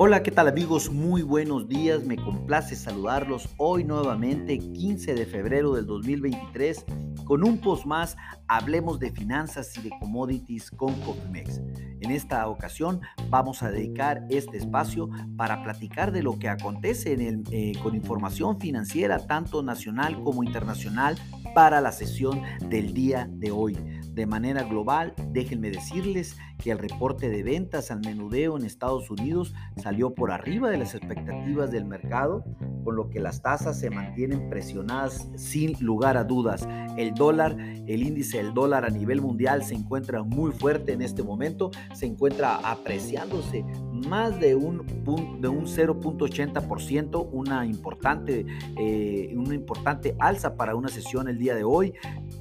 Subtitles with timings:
[0.00, 0.92] Hola, ¿qué tal amigos?
[0.92, 6.84] Muy buenos días, me complace saludarlos hoy nuevamente, 15 de febrero del 2023,
[7.24, 8.16] con un post más,
[8.46, 11.60] hablemos de finanzas y de commodities con Cofimex.
[12.00, 17.42] En esta ocasión vamos a dedicar este espacio para platicar de lo que acontece en
[17.50, 21.18] eh, con información financiera, tanto nacional como internacional,
[21.56, 23.76] para la sesión del día de hoy.
[24.18, 29.54] De manera global, déjenme decirles que el reporte de ventas al menudeo en Estados Unidos
[29.76, 32.44] salió por arriba de las expectativas del mercado,
[32.82, 36.66] con lo que las tasas se mantienen presionadas sin lugar a dudas.
[36.96, 41.22] El dólar, el índice del dólar a nivel mundial se encuentra muy fuerte en este
[41.22, 43.64] momento, se encuentra apreciándose
[44.06, 44.86] más de un,
[45.40, 51.64] de un 0.80%, una importante, eh, una importante alza para una sesión el día de
[51.64, 51.94] hoy.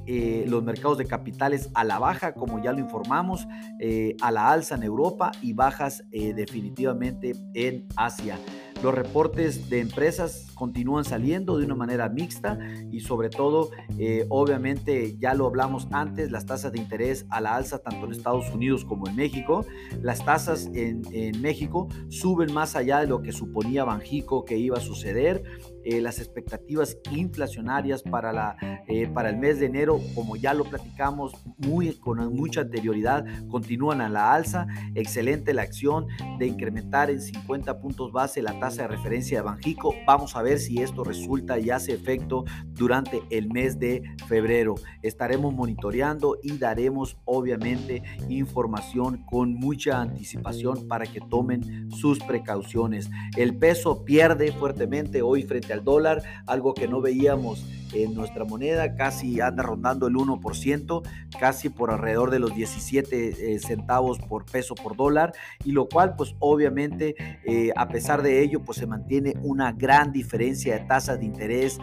[0.06, 3.48] Eh, los mercados de capitales a la baja, como ya lo informamos,
[3.80, 8.38] eh, a la alza en Europa y bajas definitivamente en Asia.
[8.84, 12.60] Los reportes de empresas continúan saliendo de una manera mixta
[12.92, 17.56] y sobre todo, eh, obviamente, ya lo hablamos antes, las tasas de interés a la
[17.56, 19.66] alza tanto en Estados Unidos como en México.
[20.02, 21.02] Las tasas en,
[21.42, 25.44] México suben más allá de lo que suponía Banjico que iba a suceder.
[25.84, 30.66] Eh, las expectativas inflacionarias para, la, eh, para el mes de enero, como ya lo
[30.66, 34.68] platicamos muy, con mucha anterioridad, continúan a la alza.
[34.96, 36.08] Excelente la acción
[36.40, 39.96] de incrementar en 50 puntos base la tasa de referencia de Banjico.
[40.06, 44.76] Vamos a ver si esto resulta y hace efecto durante el mes de febrero.
[45.02, 53.10] Estaremos monitoreando y daremos obviamente información con mucha anticipación para que tomen sus precauciones.
[53.38, 58.96] El peso pierde fuertemente hoy frente a dólar, algo que no veíamos en nuestra moneda,
[58.96, 61.02] casi anda rondando el 1%,
[61.40, 65.34] casi por alrededor de los 17 eh, centavos por peso por dólar,
[65.64, 67.16] y lo cual pues obviamente
[67.46, 71.80] eh, a pesar de ello pues se mantiene una gran diferencia de tasas de interés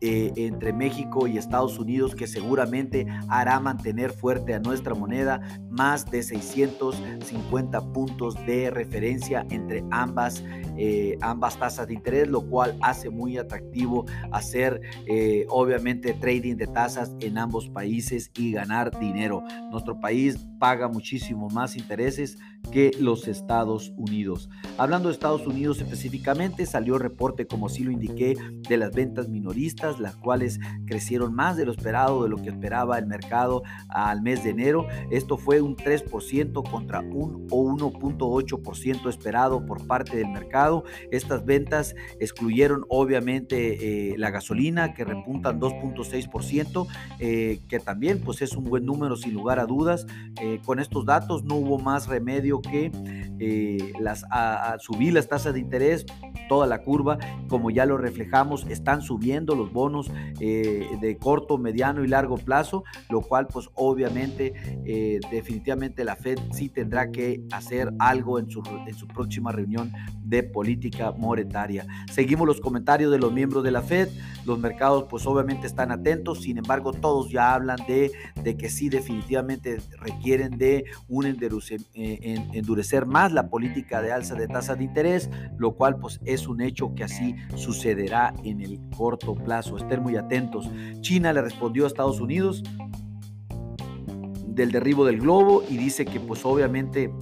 [0.00, 6.10] eh, entre México y Estados Unidos que seguramente hará mantener fuerte a nuestra moneda más
[6.10, 10.44] de 650 puntos de referencia entre ambas,
[10.76, 16.66] eh, ambas tasas de interés, lo cual hace muy atractivo hacer eh, obviamente trading de
[16.66, 19.42] tasas en ambos países y ganar dinero.
[19.70, 22.38] Nuestro país paga muchísimo más intereses
[22.72, 24.50] que los Estados Unidos.
[24.76, 28.36] Hablando de Estados Unidos específicamente, salió reporte, como sí lo indiqué,
[28.68, 32.98] de las ventas minoristas, las cuales crecieron más de lo esperado, de lo que esperaba
[32.98, 34.86] el mercado al mes de enero.
[35.10, 40.84] Esto fue un 3% contra un o 1.8% esperado por parte del mercado.
[41.10, 46.86] Estas ventas excluyeron obviamente eh, la gasolina, que repuntan 2.6%,
[47.18, 50.06] eh, que también pues es un buen número sin lugar a dudas.
[50.40, 52.90] Eh, con estos datos no hubo más remedio que
[54.00, 54.24] las,
[54.80, 56.04] subir las tasas de interés,
[56.48, 60.10] toda la curva, como ya lo reflejamos, están subiendo los bonos
[60.40, 64.54] eh, de corto, mediano y largo plazo, lo cual pues obviamente
[64.84, 69.92] eh, definitivamente la Fed sí tendrá que hacer algo en su, en su próxima reunión
[70.28, 71.86] de política monetaria.
[72.12, 74.08] Seguimos los comentarios de los miembros de la Fed,
[74.44, 78.12] los mercados pues obviamente están atentos, sin embargo todos ya hablan de,
[78.42, 84.78] de que sí definitivamente requieren de un endurecer más la política de alza de tasas
[84.78, 89.76] de interés, lo cual pues es un hecho que así sucederá en el corto plazo.
[89.76, 90.70] Estén muy atentos.
[91.00, 92.62] China le respondió a Estados Unidos
[94.46, 97.12] del derribo del globo y dice que pues obviamente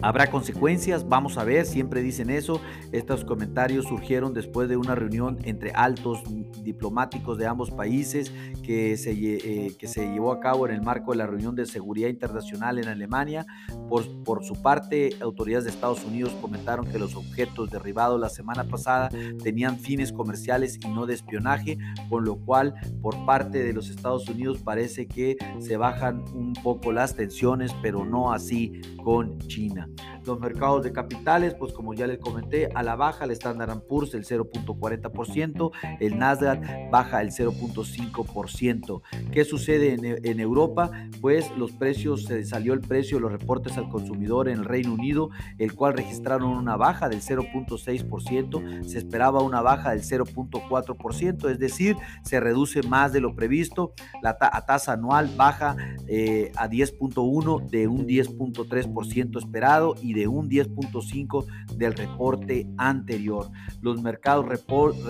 [0.00, 2.60] Habrá consecuencias, vamos a ver, siempre dicen eso.
[2.92, 6.22] Estos comentarios surgieron después de una reunión entre altos
[6.62, 8.32] diplomáticos de ambos países
[8.62, 11.66] que se, eh, que se llevó a cabo en el marco de la reunión de
[11.66, 13.44] seguridad internacional en Alemania.
[13.88, 18.64] Por, por su parte, autoridades de Estados Unidos comentaron que los objetos derribados la semana
[18.64, 19.08] pasada
[19.42, 21.76] tenían fines comerciales y no de espionaje,
[22.08, 26.92] con lo cual por parte de los Estados Unidos parece que se bajan un poco
[26.92, 29.87] las tensiones, pero no así con China.
[30.24, 34.14] Los mercados de capitales, pues como ya les comenté, a la baja el Standard Poor's
[34.14, 35.70] el 0.40%,
[36.00, 39.02] el Nasdaq baja el 0.5%.
[39.32, 40.90] ¿Qué sucede en, Europa?
[41.20, 44.92] Pues los precios, se salió el precio de los reportes al consumidor en el Reino
[44.92, 51.58] Unido, el cual registraron una baja del 0.6%, se esperaba una baja del 0.4%, es
[51.58, 55.76] decir, se reduce más de lo previsto, la tasa anual baja
[56.06, 61.46] eh, a 10.1 de un 10.3% esperado y de un 10.5
[61.76, 63.50] del reporte anterior.
[63.80, 64.46] Los mercados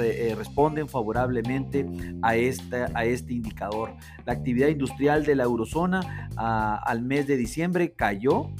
[0.00, 1.86] eh, responden favorablemente
[2.22, 3.94] a, esta, a este indicador.
[4.26, 8.50] La actividad industrial de la eurozona al mes de diciembre cayó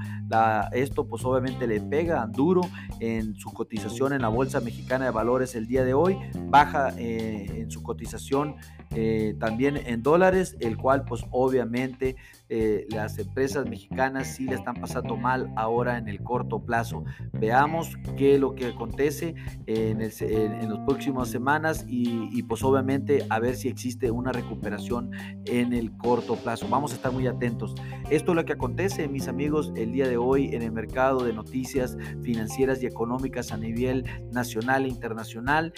[0.72, 2.62] esto pues obviamente le pega duro
[2.98, 6.18] en su cotización en la Bolsa Mexicana de Valores el día de hoy.
[6.48, 8.56] Baja eh, en su cotización
[8.94, 12.16] eh, también en dólares, el cual pues obviamente
[12.48, 17.04] eh, las empresas mexicanas sí le están pasando mal ahora en el corto plazo.
[17.32, 19.34] Veamos qué es lo que acontece
[19.66, 24.32] en, el, en, las próximas semanas y, y, pues obviamente a ver si existe una
[24.32, 25.12] recuperación
[25.46, 26.66] en el corto plazo.
[26.68, 27.74] Vamos a estar muy atentos.
[28.10, 31.32] Esto es lo que acontece, mis amigos, el día de hoy en el mercado de
[31.32, 35.72] noticias financieras y económicas a nivel nacional e internacional.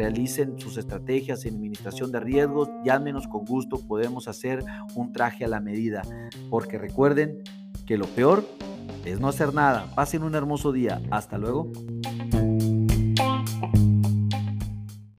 [0.00, 4.64] Realicen sus estrategias en administración de riesgos, llámenos con gusto, podemos hacer
[4.94, 6.00] un traje a la medida
[6.48, 7.42] porque recuerden
[7.84, 8.42] que lo peor
[9.04, 9.92] es no hacer nada.
[9.94, 11.02] Pasen un hermoso día.
[11.10, 11.70] Hasta luego.